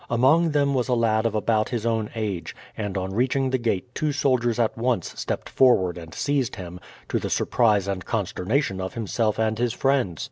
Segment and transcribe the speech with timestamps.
[0.09, 3.93] Among them was a lad of about his own age; and on reaching the gate
[3.93, 8.95] two soldiers at once stepped forward and seized him, to the surprise and consternation of
[8.95, 10.19] himself and his friends.